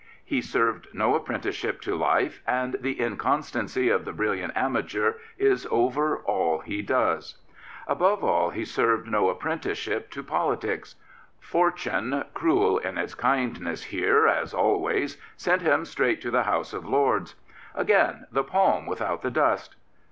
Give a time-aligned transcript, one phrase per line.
[0.25, 6.17] He served no apprenticeship to life, and the inconstancy of the brilliant amateur is over
[6.25, 7.35] all he does.
[7.87, 10.95] Above all, he i8o Lord Rosebery served no apprenticeship to politics.
[11.39, 16.89] Fortune, cruel in its kindness here as always, sent him straight to the House of
[16.89, 17.35] Lords.
[17.75, 19.75] Again, the palm without the dust.